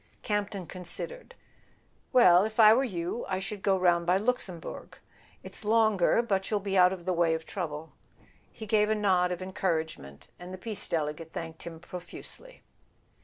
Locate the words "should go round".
3.37-4.07